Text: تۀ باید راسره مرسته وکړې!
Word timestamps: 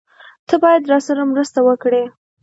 تۀ 0.49 0.55
باید 0.63 0.89
راسره 0.91 1.23
مرسته 1.31 1.59
وکړې! 1.67 2.03